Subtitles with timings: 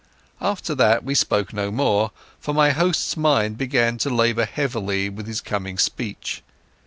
[0.41, 2.09] After that he spoke no more,
[2.39, 6.41] for his mind began to labour heavily with his coming speech.